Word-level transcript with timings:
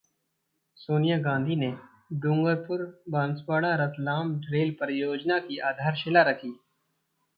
सोनिया 0.77 1.17
गांधी 1.17 1.55
ने 1.55 1.71
डूंगरपुर-बांसवाडा-रतलाम 2.21 4.39
रेल 4.49 4.75
परियोजना 4.79 5.39
की 5.39 5.57
आधारशिला 5.69 6.23
रखी 6.23 6.51